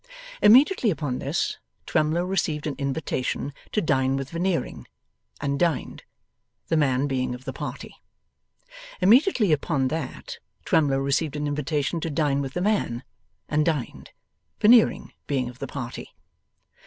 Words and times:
Immediately 0.41 0.89
upon 0.89 1.19
this, 1.19 1.59
Twemlow 1.85 2.25
received 2.25 2.65
an 2.65 2.73
invitation 2.79 3.53
to 3.71 3.83
dine 3.83 4.15
with 4.17 4.31
Veneering, 4.31 4.87
and 5.39 5.59
dined: 5.59 6.01
the 6.69 6.75
man 6.75 7.05
being 7.05 7.35
of 7.35 7.45
the 7.45 7.53
party. 7.53 7.95
Immediately 8.99 9.51
upon 9.51 9.89
that, 9.89 10.39
Twemlow 10.65 10.97
received 10.97 11.35
an 11.35 11.45
invitation 11.45 11.99
to 11.99 12.09
dine 12.09 12.41
with 12.41 12.53
the 12.55 12.61
man, 12.61 13.03
and 13.47 13.63
dined: 13.63 14.09
Veneering 14.59 15.13
being 15.27 15.47
of 15.49 15.59
the 15.59 15.67
party. 15.67 16.09